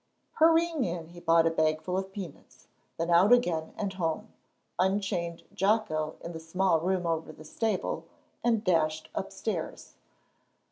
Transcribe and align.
Hurrying 0.37 0.83
in 0.83 1.09
he 1.09 1.19
bought 1.19 1.45
a 1.45 1.51
bagful 1.51 1.95
of 1.95 2.11
peanuts; 2.11 2.65
then 2.97 3.11
out 3.11 3.31
again 3.31 3.71
and 3.77 3.93
home 3.93 4.33
unchained 4.79 5.43
Jocko 5.53 6.15
in 6.21 6.31
the 6.31 6.39
small 6.39 6.79
room 6.79 7.05
over 7.05 7.31
the 7.31 7.45
stable, 7.45 8.05
and 8.43 8.63
dashed 8.63 9.09
upstairs. 9.13 9.93